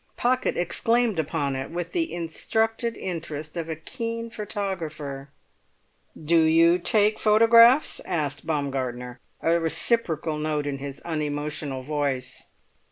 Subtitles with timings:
[0.17, 5.29] Pocket exclaimed upon it with the instructed interest of a keen photographer.
[6.19, 12.47] "Do you take photographs?" asked Baumgartner, a reciprocal note in his unemotional voice.